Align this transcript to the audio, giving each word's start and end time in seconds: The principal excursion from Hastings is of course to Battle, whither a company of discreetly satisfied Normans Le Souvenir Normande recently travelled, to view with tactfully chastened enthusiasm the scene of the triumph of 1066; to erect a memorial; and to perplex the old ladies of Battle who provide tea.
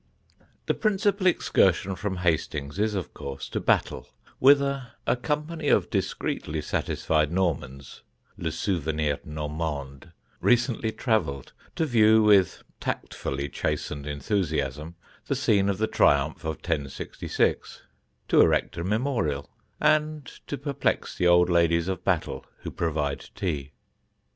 The 0.65 0.73
principal 0.73 1.27
excursion 1.27 1.95
from 1.95 2.15
Hastings 2.17 2.79
is 2.79 2.95
of 2.95 3.13
course 3.13 3.47
to 3.49 3.59
Battle, 3.59 4.09
whither 4.39 4.93
a 5.05 5.15
company 5.15 5.67
of 5.67 5.91
discreetly 5.91 6.59
satisfied 6.63 7.31
Normans 7.31 8.01
Le 8.35 8.51
Souvenir 8.51 9.19
Normande 9.23 10.11
recently 10.39 10.91
travelled, 10.91 11.53
to 11.75 11.85
view 11.85 12.23
with 12.23 12.63
tactfully 12.79 13.47
chastened 13.47 14.07
enthusiasm 14.07 14.95
the 15.27 15.35
scene 15.35 15.69
of 15.69 15.77
the 15.77 15.85
triumph 15.85 16.37
of 16.43 16.55
1066; 16.55 17.83
to 18.27 18.41
erect 18.41 18.77
a 18.77 18.83
memorial; 18.83 19.51
and 19.79 20.25
to 20.47 20.57
perplex 20.57 21.15
the 21.15 21.27
old 21.27 21.47
ladies 21.47 21.87
of 21.87 22.03
Battle 22.03 22.43
who 22.61 22.71
provide 22.71 23.29
tea. 23.35 23.73